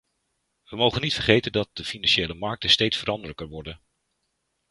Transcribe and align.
We 0.69 0.75
mogen 0.77 1.01
niet 1.01 1.13
vergeten 1.13 1.51
dat 1.51 1.69
de 1.73 1.85
financiële 1.85 2.33
markten 2.33 2.69
steeds 2.69 2.97
veranderlijker 2.97 3.47
worden. 3.47 3.81